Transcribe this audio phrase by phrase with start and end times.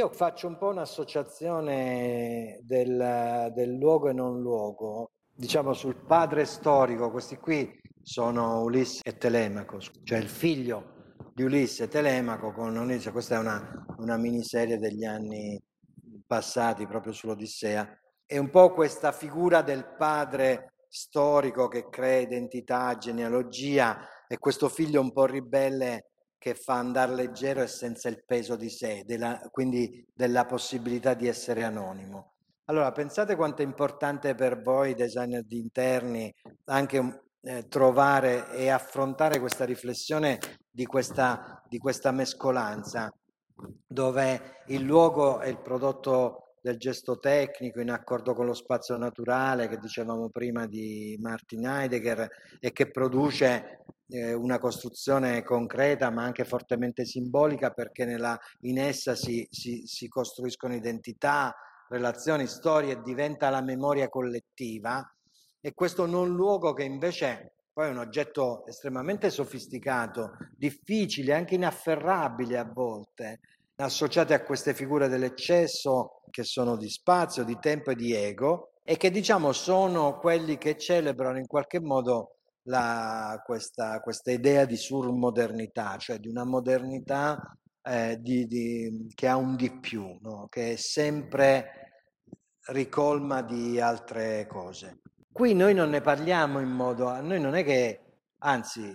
[0.00, 7.10] io faccio un po' un'associazione del, del luogo e non luogo, diciamo sul padre storico,
[7.10, 7.70] questi qui
[8.02, 13.38] sono Ulisse e Telemaco, cioè il figlio di Ulisse e Telemaco con Ulisse, questa è
[13.38, 15.62] una, una miniserie degli anni
[16.26, 17.86] passati proprio sull'Odissea,
[18.24, 25.02] è un po' questa figura del padre storico che crea identità, genealogia e questo figlio
[25.02, 26.09] un po' ribelle
[26.40, 31.28] che fa andare leggero e senza il peso di sé, della, quindi della possibilità di
[31.28, 32.32] essere anonimo.
[32.64, 39.38] Allora, pensate quanto è importante per voi, designer di interni, anche eh, trovare e affrontare
[39.38, 40.38] questa riflessione
[40.70, 43.12] di questa, di questa mescolanza,
[43.86, 49.68] dove il luogo è il prodotto del gesto tecnico in accordo con lo spazio naturale
[49.68, 52.28] che dicevamo prima di Martin Heidegger
[52.60, 59.14] e che produce eh, una costruzione concreta ma anche fortemente simbolica perché nella, in essa
[59.14, 61.54] si, si, si costruiscono identità,
[61.88, 65.02] relazioni, storie, diventa la memoria collettiva
[65.60, 72.58] e questo non luogo che invece poi è un oggetto estremamente sofisticato, difficile, anche inafferrabile
[72.58, 73.40] a volte,
[73.80, 78.96] associate a queste figure dell'eccesso che sono di spazio, di tempo e di ego e
[78.96, 85.96] che diciamo sono quelli che celebrano in qualche modo la, questa, questa, idea di surmodernità,
[85.96, 87.40] cioè di una modernità
[87.82, 90.46] eh, di, di, che ha un di più, no?
[90.48, 91.70] che è sempre
[92.66, 95.00] ricolma di altre cose.
[95.32, 98.00] Qui noi non ne parliamo in modo, noi non è che,
[98.38, 98.94] anzi,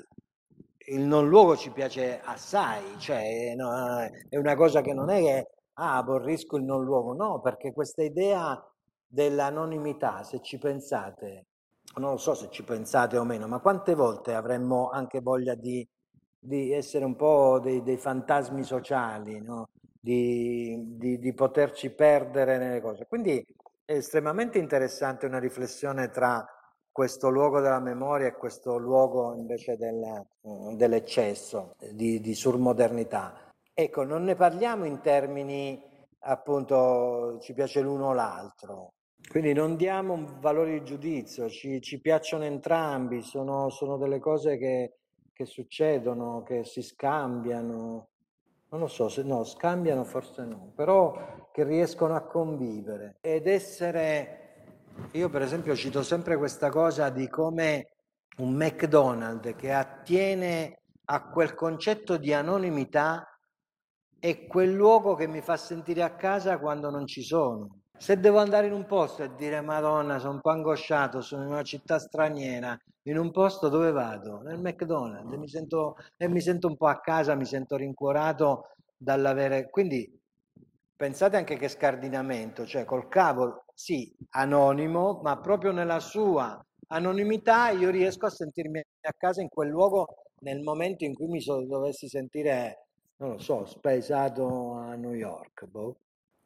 [0.87, 5.49] il non luogo ci piace assai, cioè no, è una cosa che non è che
[5.73, 8.61] ah, aborrisco il non luogo, no, perché questa idea
[9.07, 11.45] dell'anonimità, se ci pensate,
[11.97, 15.87] non so se ci pensate o meno, ma quante volte avremmo anche voglia di,
[16.37, 19.69] di essere un po' dei, dei fantasmi sociali, no?
[19.99, 23.07] di, di, di poterci perdere nelle cose.
[23.07, 23.43] Quindi
[23.83, 26.45] è estremamente interessante una riflessione tra
[26.95, 30.25] questo luogo della memoria e questo luogo invece del,
[30.77, 33.51] dell'eccesso, di, di surmodernità.
[33.73, 35.77] Ecco, non ne parliamo in termini
[36.19, 38.93] appunto ci piace l'uno o l'altro,
[39.29, 44.57] quindi non diamo un valore di giudizio, ci, ci piacciono entrambi, sono, sono delle cose
[44.57, 44.93] che,
[45.33, 48.07] che, succedono, che si scambiano,
[48.69, 53.17] non lo so, se no, scambiano forse no, però che riescono a convivere.
[53.19, 54.44] Ed essere
[55.11, 57.89] io per esempio cito sempre questa cosa di come
[58.37, 63.27] un McDonald's che attiene a quel concetto di anonimità
[64.19, 67.81] è quel luogo che mi fa sentire a casa quando non ci sono.
[67.97, 71.49] Se devo andare in un posto e dire Madonna, sono un po' angosciato, sono in
[71.49, 74.41] una città straniera, in un posto dove vado?
[74.41, 79.69] Nel McDonald's mi sento, e mi sento un po' a casa, mi sento rincuorato dall'avere...
[79.69, 80.11] Quindi
[80.95, 87.89] pensate anche che scardinamento, cioè col cavolo, sì, anonimo, ma proprio nella sua anonimità io
[87.89, 90.07] riesco a sentirmi a casa in quel luogo
[90.39, 92.87] nel momento in cui mi so, dovessi sentire,
[93.17, 95.97] non lo so, spaesato a New York, boh.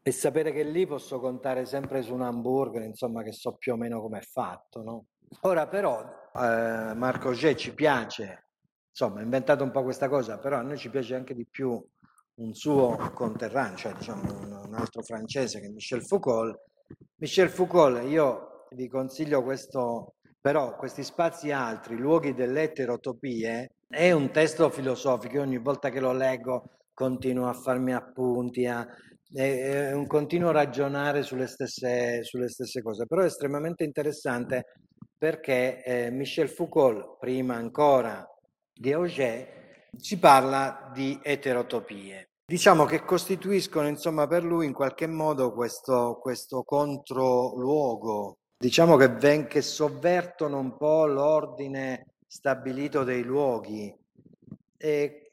[0.01, 3.75] E sapere che lì posso contare sempre su un hamburger, insomma, che so più o
[3.75, 5.05] meno come è fatto, no?
[5.41, 8.47] Ora però eh, Marco G ci piace,
[8.89, 11.79] insomma, ha inventato un po' questa cosa, però a noi ci piace anche di più
[12.35, 16.57] un suo conterraneo, cioè diciamo un, un altro francese che è Michel Foucault,
[17.17, 24.69] Michel Foucault, io vi consiglio questo, però questi spazi altri, luoghi dell'eterotopie, è un testo
[24.69, 26.63] filosofico, ogni volta che lo leggo
[26.93, 28.87] continuo a farmi appunti, a,
[29.33, 34.65] è un continuo ragionare sulle stesse, sulle stesse cose, però è estremamente interessante
[35.17, 38.25] perché eh, Michel Foucault, prima ancora
[38.73, 45.53] di Auger, ci parla di eterotopie diciamo che costituiscono insomma per lui in qualche modo
[45.53, 53.95] questo, questo controluogo, diciamo che, ven- che sovvertono un po' l'ordine stabilito dei luoghi.
[54.77, 55.29] E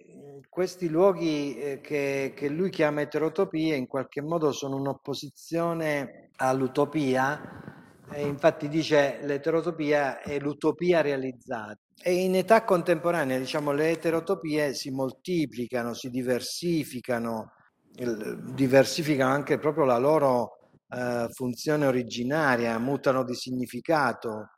[0.51, 7.95] questi luoghi eh, che, che lui chiama eterotopie in qualche modo sono un'opposizione all'utopia.
[8.13, 11.79] E infatti dice l'eterotopia è l'utopia realizzata.
[12.03, 17.53] E in età contemporanea, diciamo, le eterotopie si moltiplicano, si diversificano,
[17.91, 20.59] diversificano anche proprio la loro
[20.89, 24.51] eh, funzione originaria, mutano di significato,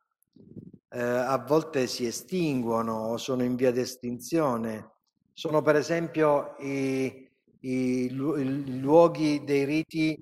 [0.90, 4.90] eh, a volte si estinguono o sono in via di estinzione.
[5.32, 7.30] Sono per esempio i,
[7.60, 10.20] i, i luoghi dei riti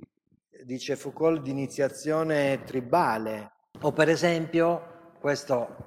[0.67, 3.53] dice Foucault, di iniziazione tribale.
[3.81, 5.86] O per esempio, questo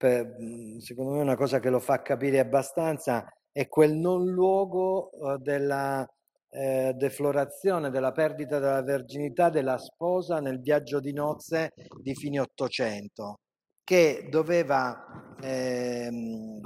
[0.00, 0.34] per,
[0.78, 6.08] secondo me una cosa che lo fa capire abbastanza, è quel non luogo uh, della,
[6.48, 13.40] eh, deflorazione della perdita della verginità della sposa nel viaggio di nozze di fine Ottocento,
[13.84, 16.60] che doveva ehm,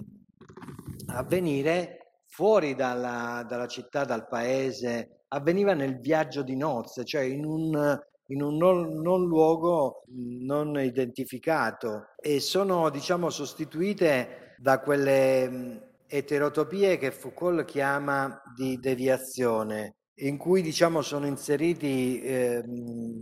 [1.07, 7.99] avvenire fuori dalla, dalla, città, dal paese, avveniva nel viaggio di nozze, cioè in un,
[8.29, 17.11] in un non, non, luogo non identificato e sono diciamo sostituite da quelle eterotopie che
[17.11, 22.63] Foucault chiama di deviazione, in cui diciamo sono inseriti eh,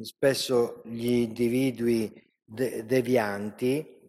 [0.02, 2.12] spesso gli individui
[2.44, 4.00] de- devianti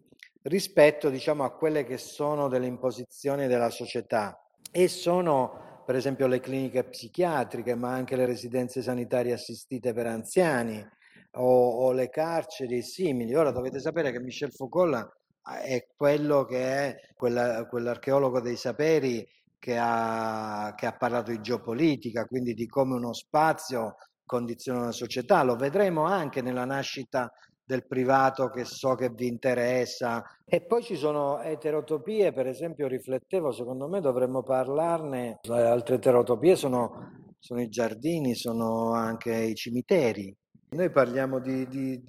[0.42, 4.38] rispetto diciamo a quelle che sono delle imposizioni della società
[4.70, 10.84] e sono per esempio le cliniche psichiatriche ma anche le residenze sanitarie assistite per anziani
[11.32, 13.34] o, o le carceri simili.
[13.34, 19.26] Ora dovete sapere che Michel Foucault è quello che è quella, quell'archeologo dei saperi
[19.58, 25.42] che ha, che ha parlato di geopolitica, quindi di come uno spazio condiziona una società.
[25.42, 27.30] Lo vedremo anche nella nascita
[27.64, 30.22] del privato che so che vi interessa.
[30.44, 35.40] E poi ci sono eterotopie, per esempio, riflettevo, secondo me dovremmo parlarne.
[35.48, 40.34] Altre eterotopie sono, sono i giardini, sono anche i cimiteri.
[40.70, 42.02] Noi parliamo di, di,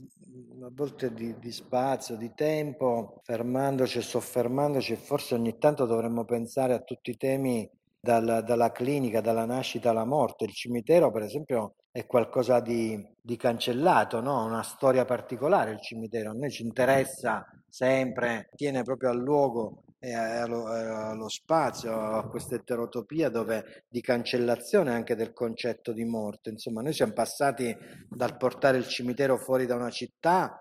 [0.62, 6.74] a volte di, di, spazio, di tempo, fermandoci e soffermandoci forse ogni tanto dovremmo pensare
[6.74, 7.70] a tutti i temi
[8.00, 10.46] dal, dalla clinica, dalla nascita alla morte.
[10.46, 14.44] Il cimitero, per esempio, è qualcosa di, di cancellato, no?
[14.44, 16.32] una storia particolare il cimitero.
[16.32, 22.56] A noi ci interessa sempre, tiene proprio al luogo e allo, allo spazio, a questa
[22.56, 26.50] eterotopia dove, di cancellazione anche del concetto di morte.
[26.50, 27.74] Insomma, noi siamo passati
[28.10, 30.60] dal portare il cimitero fuori da una città,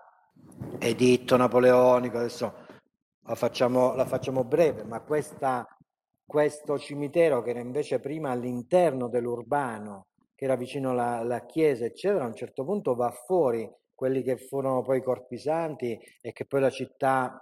[0.79, 2.53] editto napoleonico, adesso
[3.23, 5.67] la facciamo, la facciamo breve, ma questa,
[6.25, 10.05] questo cimitero che era invece prima all'interno dell'urbano,
[10.35, 14.81] che era vicino alla, chiesa, eccetera, a un certo punto va fuori quelli che furono
[14.81, 17.39] poi i corpi santi e che poi la città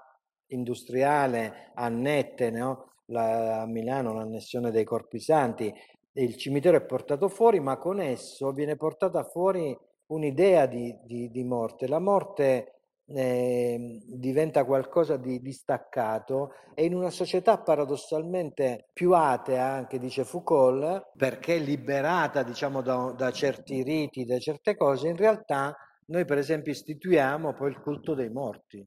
[0.47, 2.93] industriale annette no?
[3.05, 5.73] la, a Milano l'annessione dei Corpi Santi.
[6.13, 9.75] Il cimitero è portato fuori, ma con esso viene portata fuori
[10.07, 11.87] un'idea di, di, di morte.
[11.87, 12.82] La morte
[13.13, 21.11] eh, diventa qualcosa di distaccato e in una società paradossalmente più atea, anche dice Foucault,
[21.15, 25.75] perché liberata diciamo da, da certi riti, da certe cose, in realtà
[26.07, 28.85] noi per esempio istituiamo poi il culto dei morti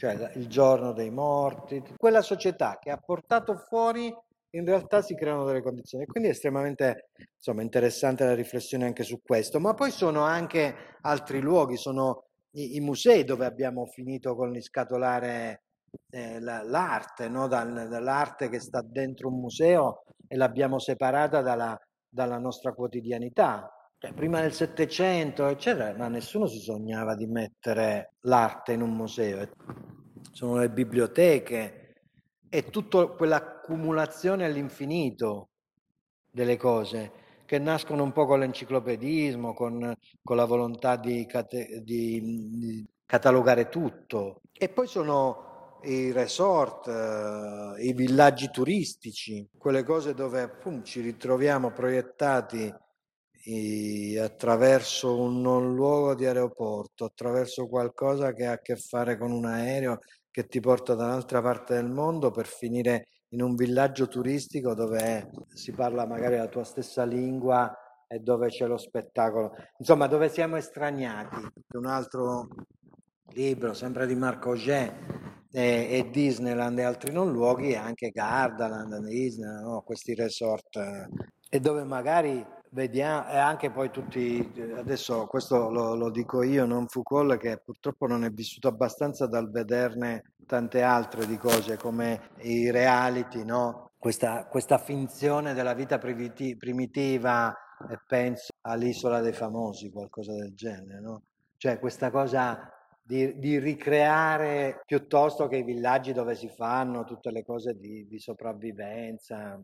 [0.00, 4.10] cioè il giorno dei morti, quella società che ha portato fuori
[4.52, 6.06] in realtà si creano delle condizioni.
[6.06, 9.60] Quindi è estremamente insomma, interessante la riflessione anche su questo.
[9.60, 15.62] Ma poi sono anche altri luoghi, sono i, i musei dove abbiamo finito con riscatolare
[16.10, 17.46] eh, la, l'arte, no?
[17.46, 23.72] Dal, dall'arte che sta dentro un museo e l'abbiamo separata dalla, dalla nostra quotidianità.
[23.98, 29.46] Cioè, prima del Settecento, eccetera, ma nessuno si sognava di mettere l'arte in un museo.
[30.32, 32.02] Sono le biblioteche
[32.48, 35.50] e tutta quell'accumulazione all'infinito
[36.30, 37.12] delle cose
[37.50, 39.92] che nascono un po' con l'enciclopedismo, con,
[40.22, 44.42] con la volontà di, cate, di, catalogare tutto.
[44.52, 51.72] E poi sono i resort, eh, i villaggi turistici, quelle cose dove pum, ci ritroviamo
[51.72, 52.72] proiettati
[54.22, 59.46] attraverso un non luogo di aeroporto, attraverso qualcosa che ha a che fare con un
[59.46, 59.98] aereo
[60.30, 65.30] che ti porta da un'altra parte del mondo per finire in un villaggio turistico dove
[65.54, 67.74] si parla magari la tua stessa lingua
[68.06, 71.36] e dove c'è lo spettacolo, insomma dove siamo estraniati.
[71.74, 72.48] Un altro
[73.34, 78.98] libro, sempre di Marco Auger, e, e Disneyland e altri non luoghi, e anche Gardaland,
[79.06, 79.82] Disney, no?
[79.82, 81.08] questi resort, eh,
[81.48, 86.86] e dove magari Vediamo, e anche poi tutti, adesso questo lo, lo, dico io, non
[86.86, 92.70] Foucault, che purtroppo non è vissuto abbastanza dal vederne tante altre di cose come i
[92.70, 93.90] reality, no?
[93.98, 97.54] questa, questa finzione della vita primitiva,
[97.88, 101.22] e penso all'isola dei famosi, qualcosa del genere, no?
[101.56, 102.72] cioè questa cosa
[103.02, 108.18] di, di, ricreare piuttosto che i villaggi dove si fanno tutte le cose di, di
[108.20, 109.60] sopravvivenza.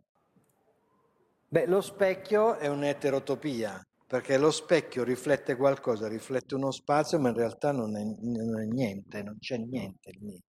[1.48, 7.36] Beh, lo specchio è un'eterotopia, perché lo specchio riflette qualcosa, riflette uno spazio, ma in
[7.36, 10.40] realtà non è, non è niente, non c'è niente lì.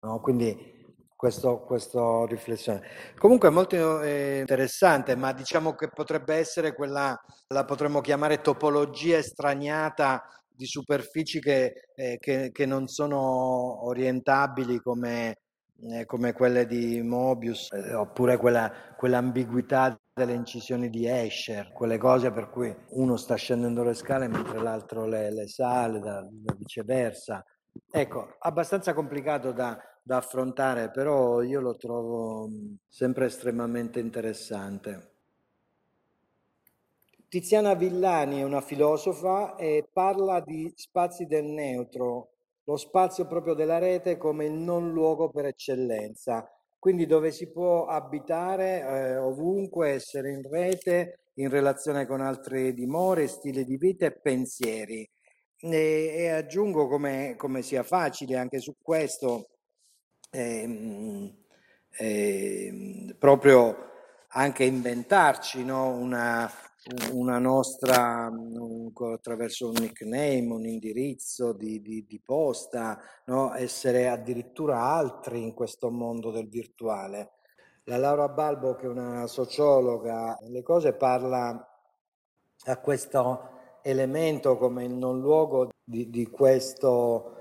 [0.00, 0.20] No?
[0.20, 0.82] Quindi
[1.16, 2.82] questa riflessione.
[3.18, 7.18] Comunque è molto eh, interessante, ma diciamo che potrebbe essere quella,
[7.48, 15.38] la potremmo chiamare topologia estraniata di superfici che, eh, che, che non sono orientabili come
[16.06, 22.48] come quelle di Mobius, eh, oppure quella, quell'ambiguità delle incisioni di Escher, quelle cose per
[22.50, 27.44] cui uno sta scendendo le scale mentre l'altro le, le sale, da, da viceversa.
[27.90, 35.12] Ecco, abbastanza complicato da, da affrontare, però io lo trovo mm, sempre estremamente interessante.
[37.28, 42.33] Tiziana Villani è una filosofa e parla di spazi del neutro,
[42.64, 47.86] lo spazio proprio della rete come il non luogo per eccellenza, quindi dove si può
[47.86, 54.12] abitare eh, ovunque, essere in rete, in relazione con altre dimore, stili di vita e
[54.12, 55.08] pensieri.
[55.56, 59.48] E, e aggiungo come, come, sia facile anche su questo,
[60.30, 61.34] ehm,
[61.90, 63.76] ehm, proprio
[64.28, 65.88] anche inventarci no?
[65.88, 66.50] una,
[67.12, 68.30] una nostra,
[69.12, 73.54] attraverso un nickname, un indirizzo di, di, di posta, no?
[73.54, 77.32] essere addirittura altri in questo mondo del virtuale.
[77.84, 81.68] La Laura Balbo, che è una sociologa, le cose parla
[82.66, 83.50] a questo
[83.82, 87.36] elemento come il non luogo di, di questo,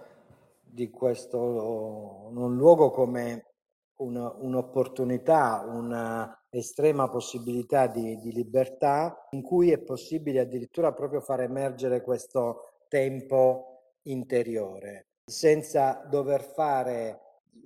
[0.62, 3.53] di questo non luogo come
[3.98, 11.42] una, un'opportunità, una estrema possibilità di, di libertà in cui è possibile addirittura proprio far
[11.42, 17.20] emergere questo tempo interiore senza dover fare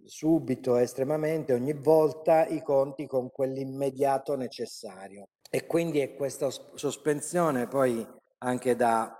[0.03, 5.29] subito estremamente ogni volta i conti con quell'immediato necessario.
[5.49, 8.05] E quindi è questa sospensione poi
[8.39, 9.13] anche da,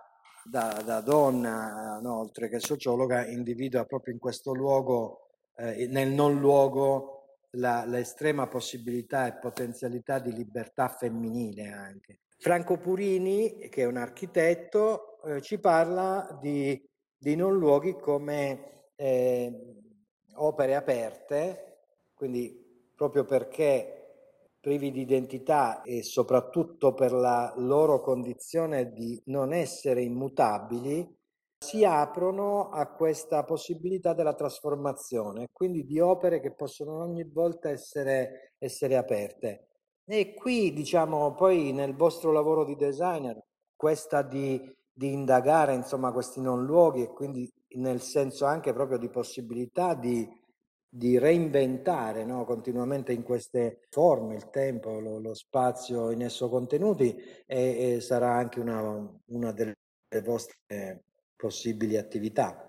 [0.44, 5.27] da, da donna no, oltre che sociologa individua proprio in questo luogo
[5.58, 12.20] eh, nel non luogo la, l'estrema possibilità e potenzialità di libertà femminile anche.
[12.40, 16.80] Franco Purini, che è un architetto, eh, ci parla di,
[17.18, 19.76] di, non luoghi come eh,
[20.36, 21.80] opere aperte,
[22.14, 23.94] quindi proprio perché
[24.60, 31.17] privi di identità e soprattutto per la loro condizione di non essere immutabili,
[31.60, 38.54] si aprono a questa possibilità della trasformazione, quindi di opere che possono ogni volta essere,
[38.58, 39.68] essere aperte.
[40.06, 43.44] E qui, diciamo, poi nel vostro lavoro di designer,
[43.76, 44.62] questa di,
[44.94, 50.28] di indagare, insomma, questi non luoghi e quindi nel senso anche proprio di possibilità di,
[50.88, 52.46] di reinventare no?
[52.46, 57.14] continuamente in queste forme il tempo, lo, lo spazio in esso contenuti
[57.46, 58.82] e, e sarà anche una,
[59.26, 59.76] una delle
[60.24, 61.04] vostre
[61.38, 62.62] possibili attività.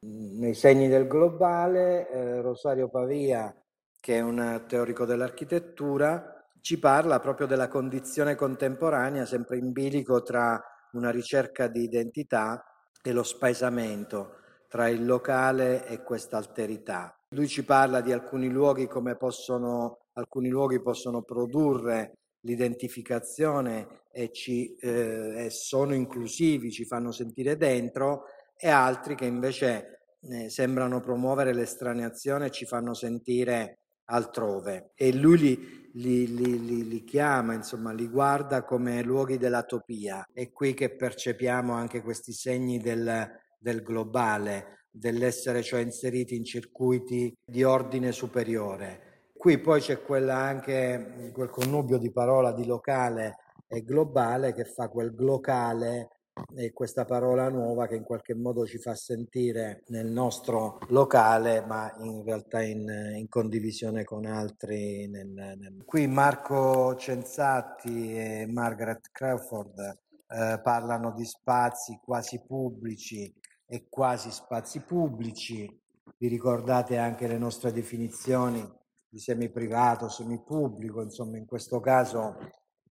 [0.00, 3.54] Nei segni del globale, eh, Rosario Pavia,
[4.00, 10.60] che è un teorico dell'architettura, ci parla proprio della condizione contemporanea, sempre in bilico tra
[10.92, 12.64] una ricerca di identità
[13.02, 14.36] e lo spaesamento
[14.68, 17.16] tra il locale e questa alterità.
[17.30, 24.74] Lui ci parla di alcuni luoghi come possono, alcuni luoghi possono produrre l'identificazione e, ci,
[24.76, 28.24] eh, e sono inclusivi, ci fanno sentire dentro,
[28.56, 34.90] e altri che invece eh, sembrano promuovere l'estraneazione e ci fanno sentire altrove.
[34.94, 40.26] E lui li, li, li, li, chiama, insomma, li guarda come luoghi della topia.
[40.32, 43.28] È qui che percepiamo anche questi segni del,
[43.58, 49.07] del globale, dell'essere cioè inseriti in circuiti di ordine superiore
[49.38, 53.36] Qui poi c'è quella anche quel connubio di parola di locale
[53.68, 56.08] e globale che fa quel glocale
[56.56, 61.94] e questa parola nuova che in qualche modo ci fa sentire nel nostro locale, ma
[62.00, 65.06] in realtà in, in condivisione con altri.
[65.06, 65.84] Nel, nel...
[65.84, 73.32] Qui Marco Cenzatti e Margaret Crawford eh, parlano di spazi quasi pubblici
[73.66, 75.80] e quasi spazi pubblici.
[76.16, 78.77] Vi ricordate anche le nostre definizioni
[79.08, 82.36] di semi-privato, semi-pubblico, insomma in questo caso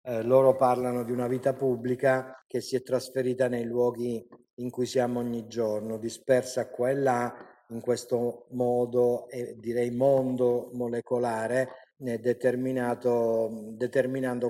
[0.02, 4.86] eh, loro parlano di una vita pubblica che si è trasferita nei luoghi in cui
[4.86, 7.34] siamo ogni giorno, dispersa qua e là
[7.70, 13.50] in questo modo, eh, direi mondo molecolare, eh, determinando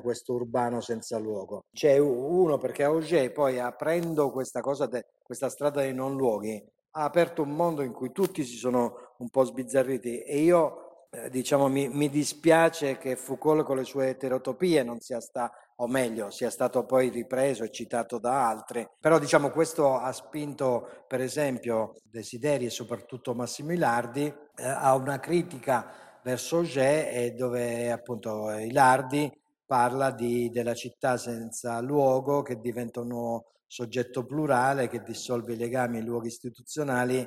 [0.00, 1.64] questo urbano senza luogo.
[1.72, 7.04] C'è uno perché Auger poi aprendo questa cosa, de, questa strada dei non luoghi, ha
[7.04, 11.68] aperto un mondo in cui tutti si sono un po' sbizzarriti e io eh, diciamo,
[11.68, 16.50] mi, mi, dispiace che Foucault con le sue eterotopie non sia stato, o meglio, sia
[16.50, 22.66] stato poi ripreso e citato da altri, però diciamo questo ha spinto per esempio Desideri
[22.66, 29.32] e soprattutto Massimo Ilardi eh, a una critica verso Auger e dove appunto Ilardi
[29.64, 35.56] parla di, della città senza luogo che diventa un nuovo soggetto plurale che dissolve i
[35.56, 37.26] legami e i luoghi istituzionali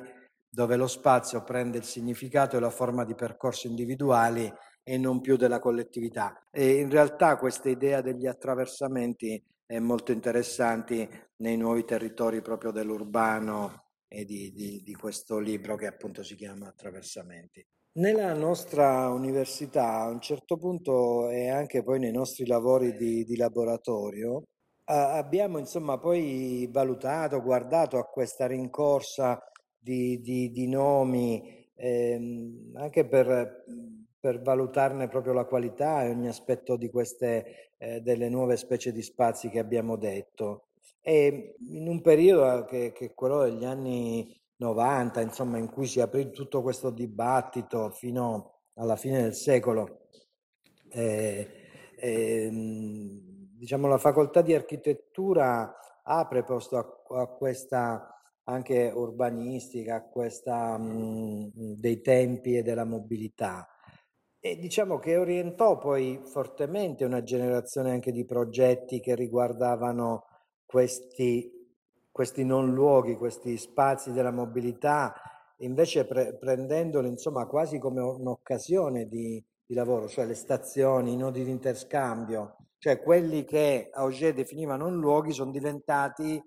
[0.54, 5.36] dove lo spazio prende il significato e la forma di percorsi individuali e non più
[5.36, 6.46] della collettività.
[6.50, 13.84] E in realtà questa idea degli attraversamenti è molto interessante nei nuovi territori proprio dell'urbano
[14.06, 17.66] e di, di, di questo libro che appunto si chiama Attraversamenti.
[17.94, 23.36] Nella nostra università, a un certo punto e anche poi nei nostri lavori di, di
[23.36, 24.42] laboratorio,
[24.84, 29.38] abbiamo insomma poi valutato, guardato a questa rincorsa
[29.82, 33.64] di, di, di nomi, ehm, anche per,
[34.18, 39.02] per, valutarne proprio la qualità e ogni aspetto di queste, eh, delle nuove specie di
[39.02, 40.68] spazi che abbiamo detto.
[41.00, 46.00] E in un periodo che, che è quello degli anni 90, insomma, in cui si
[46.00, 50.06] aprì tutto questo dibattito fino alla fine del secolo,
[50.90, 51.48] eh,
[51.96, 55.74] eh, diciamo la facoltà di architettura
[56.04, 63.66] apre posto a, a questa anche urbanistica, questa mh, dei tempi e della mobilità.
[64.40, 70.24] E diciamo che orientò poi fortemente una generazione anche di progetti che riguardavano
[70.64, 71.48] questi,
[72.10, 75.14] questi non luoghi, questi spazi della mobilità,
[75.58, 81.44] invece pre- prendendoli insomma quasi come un'occasione di, di lavoro, cioè le stazioni, i nodi
[81.44, 86.42] di interscambio, cioè quelli che Auger definivano luoghi sono diventati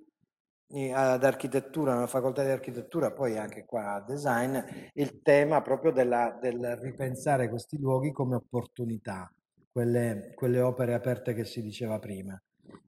[0.93, 4.57] ad architettura, nella facoltà di architettura, poi anche qua a design,
[4.93, 9.31] il tema proprio della, del ripensare questi luoghi come opportunità,
[9.71, 12.39] quelle, quelle opere aperte che si diceva prima.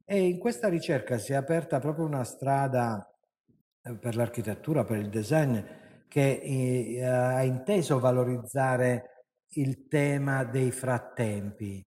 [0.04, 3.08] E in questa ricerca si è aperta proprio una strada
[3.84, 5.60] eh, per l'architettura, per il design,
[6.08, 11.86] che eh, ha inteso valorizzare il tema dei frattempi,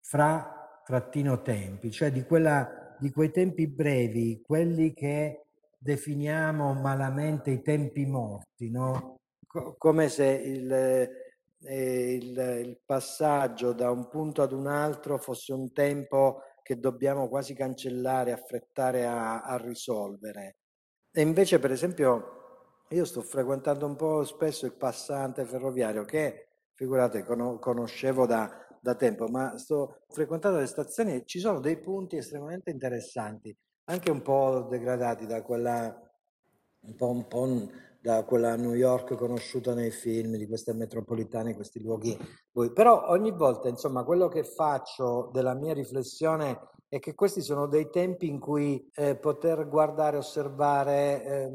[0.00, 5.42] fra trattino tempi, cioè di quella di quei tempi brevi, quelli che
[5.76, 9.16] definiamo malamente i tempi morti, no?
[9.46, 15.52] Co- come se il, eh, il, il passaggio da un punto ad un altro fosse
[15.52, 20.56] un tempo che dobbiamo quasi cancellare, affrettare a, a risolvere.
[21.12, 27.22] E invece, per esempio, io sto frequentando un po' spesso il passante ferroviario che, figurate,
[27.22, 32.70] conoscevo da, da tempo, ma sto frequentando le stazioni e ci sono dei punti estremamente
[32.70, 35.98] interessanti, anche un po' degradati da quella,
[36.80, 41.80] un po', un po' da quella New York conosciuta nei film, di queste metropolitane, questi
[41.80, 42.14] luoghi.
[42.74, 47.88] Però ogni volta, insomma, quello che faccio della mia riflessione è che questi sono dei
[47.88, 51.50] tempi in cui eh, poter guardare, osservare, eh,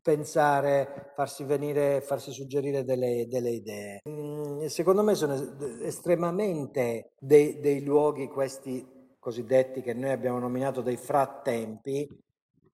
[0.00, 4.00] pensare, farsi venire, farsi suggerire delle, delle idee.
[4.08, 5.34] Mm, secondo me sono
[5.82, 8.86] estremamente dei, dei luoghi, questi
[9.18, 12.08] cosiddetti che noi abbiamo nominato dei frattempi,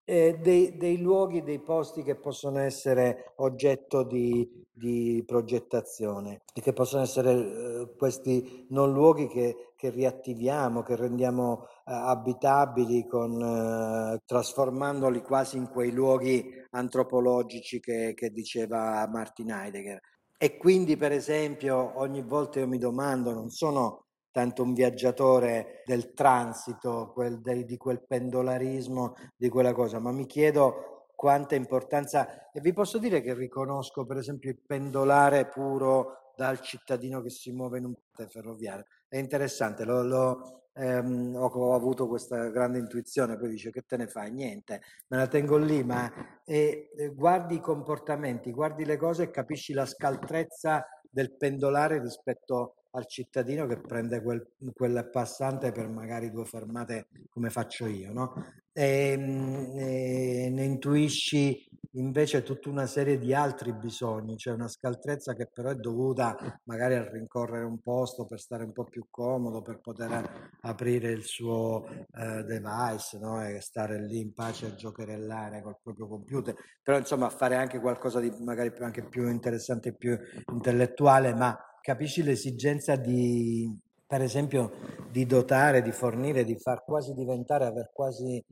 [0.04, 6.72] eh, dei, dei, luoghi, dei posti che possono essere oggetto di, di progettazione e che
[6.72, 14.20] possono essere eh, questi non luoghi che, che, riattiviamo, che rendiamo eh, abitabili con, eh,
[14.24, 20.00] trasformandoli quasi in quei luoghi antropologici che, che diceva Martin Heidegger.
[20.36, 26.12] E quindi, per esempio, ogni volta io mi domando, non sono tanto un viaggiatore del
[26.12, 32.60] transito, quel, de, di quel pendolarismo, di quella cosa, ma mi chiedo quanta importanza, e
[32.60, 37.78] vi posso dire che riconosco per esempio il pendolare puro dal cittadino che si muove
[37.78, 37.94] in un
[38.28, 38.84] ferroviario.
[39.08, 44.08] È interessante, lo, lo, ehm, ho, avuto questa grande intuizione, poi dice che te ne
[44.08, 44.32] fai?
[44.32, 46.10] Niente, me la tengo lì, ma
[46.44, 52.74] e, e guardi i comportamenti, guardi le cose e capisci la scaltrezza del pendolare rispetto
[52.94, 58.34] al cittadino che prende quel, quel, passante per magari due fermate come faccio io, no?
[58.72, 65.34] E, ehm, e, ne intuisci invece tutta una serie di altri bisogni, cioè una scaltrezza
[65.34, 69.62] che però è dovuta magari a rincorrere un posto per stare un po' più comodo,
[69.62, 73.44] per poter aprire il suo eh, device no?
[73.44, 78.18] e stare lì in pace a giocherellare col proprio computer, però insomma fare anche qualcosa
[78.18, 80.18] di magari anche più interessante e più
[80.52, 83.70] intellettuale, ma capisci l'esigenza di,
[84.06, 84.72] per esempio,
[85.10, 88.42] di dotare, di fornire, di far quasi diventare, aver quasi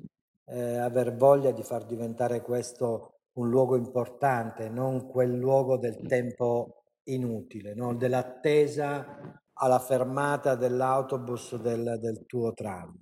[0.44, 6.82] eh, aver voglia di far diventare questo un luogo importante, non quel luogo del tempo
[7.04, 7.94] inutile, no?
[7.94, 12.94] dell'attesa alla fermata dell'autobus del, del tuo tram.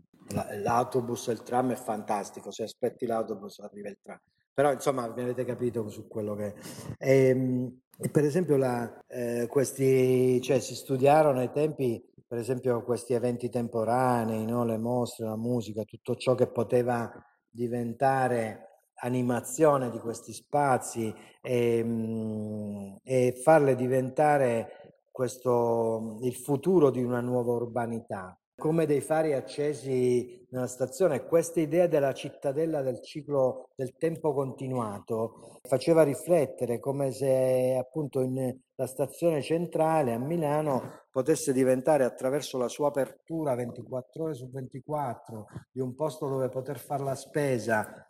[0.62, 4.20] L'autobus e il tram è fantastico, se aspetti l'autobus arriva il tram.
[4.60, 6.52] Però insomma mi avete capito su quello che...
[6.98, 13.14] Ehm, e per esempio la, eh, questi, cioè, si studiarono ai tempi, per esempio questi
[13.14, 14.66] eventi temporanei, no?
[14.66, 17.10] le mostre, la musica, tutto ciò che poteva
[17.48, 27.20] diventare animazione di questi spazi e, mm, e farle diventare questo, il futuro di una
[27.22, 31.24] nuova urbanità come dei fari accesi nella stazione.
[31.24, 38.54] Questa idea della cittadella del ciclo del tempo continuato faceva riflettere come se appunto in,
[38.74, 45.46] la stazione centrale a Milano potesse diventare attraverso la sua apertura 24 ore su 24
[45.72, 48.06] di un posto dove poter fare la spesa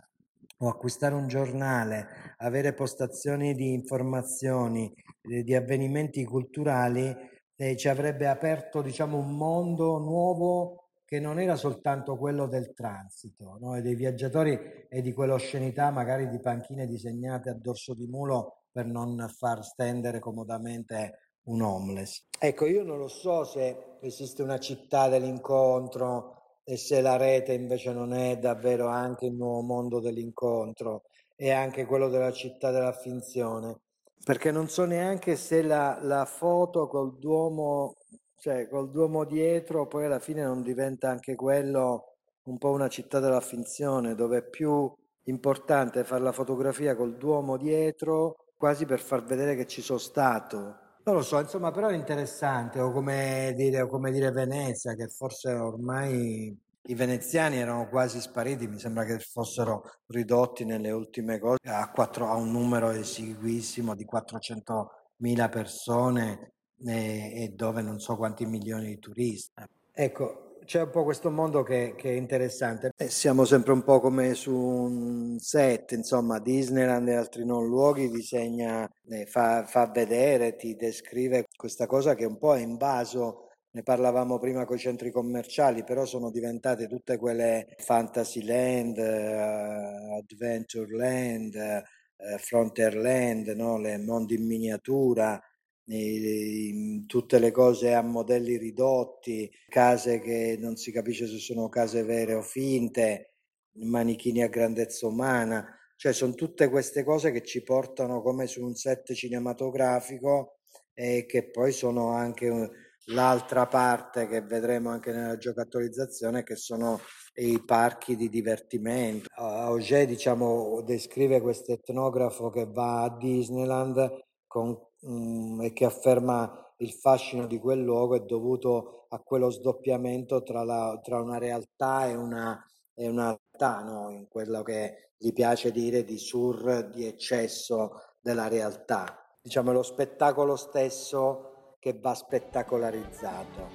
[0.62, 7.16] o acquistare un giornale, avere postazioni di informazioni, eh, di avvenimenti culturali
[7.60, 13.58] eh, ci avrebbe aperto diciamo, un mondo nuovo che non era soltanto quello del transito,
[13.60, 13.76] no?
[13.76, 18.86] e dei viaggiatori e di quell'oscenità magari di panchine disegnate a dorso di mulo per
[18.86, 22.28] non far stendere comodamente un homeless.
[22.38, 27.92] Ecco, io non lo so se esiste una città dell'incontro e se la rete invece
[27.92, 31.02] non è davvero anche il nuovo mondo dell'incontro
[31.36, 33.80] e anche quello della città della finzione
[34.24, 37.96] perché non so neanche se la, la foto col Duomo,
[38.36, 43.20] cioè col Duomo dietro, poi alla fine non diventa anche quello un po' una città
[43.20, 44.92] della finzione, dove è più
[45.24, 50.58] importante fare la fotografia col Duomo dietro, quasi per far vedere che ci sono stato.
[51.04, 55.08] Non lo so, insomma, però è interessante, o come dire, o come dire Venezia, che
[55.08, 56.56] forse ormai
[56.88, 62.28] i veneziani erano quasi spariti, mi sembra che fossero ridotti nelle ultime cose a, quattro,
[62.28, 66.52] a un numero esiguissimo di 400.000 persone
[66.84, 69.62] e, e, dove non so quanti milioni di turisti.
[69.92, 72.92] Ecco, c'è un po' questo mondo che, che è interessante.
[72.96, 78.08] E siamo sempre un po' come su un set, insomma, Disneyland e altri non luoghi
[78.08, 83.82] disegna, eh, fa, fa vedere, ti descrive questa cosa che un po' è invaso ne
[83.82, 92.38] parlavamo prima con i centri commerciali, però sono diventate tutte quelle Fantasyland, uh, Adventureland, uh,
[92.38, 93.78] Frontierland, no?
[93.78, 95.40] le mondi in miniatura,
[95.84, 102.02] i, tutte le cose a modelli ridotti, case che non si capisce se sono case
[102.02, 103.34] vere o finte,
[103.74, 105.64] manichini a grandezza umana,
[105.96, 110.60] cioè sono tutte queste cose che ci portano come su un set cinematografico
[110.92, 112.70] e che poi sono anche
[113.10, 117.00] l'altra parte che vedremo anche nella giocattolizzazione che sono
[117.34, 119.28] i parchi di divertimento.
[119.34, 126.92] Auger diciamo, descrive questo etnografo che va a Disneyland con, um, e che afferma il
[126.92, 132.14] fascino di quel luogo è dovuto a quello sdoppiamento tra, la, tra una realtà e
[132.14, 134.10] una, e una realtà, no?
[134.10, 139.36] in quello che gli piace dire di sur, di eccesso della realtà.
[139.42, 141.49] Diciamo lo spettacolo stesso
[141.80, 143.68] che va spettacolarizzato.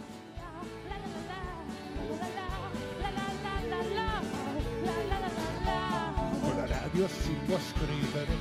[6.39, 8.32] Con la radio si può scrivere,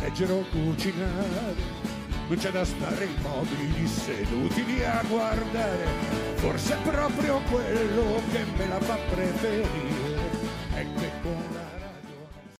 [0.00, 1.54] leggere o cucinare,
[2.26, 5.86] non c'è da stare immobili seduti lì a guardare,
[6.34, 10.02] forse è proprio quello che me la fa preferire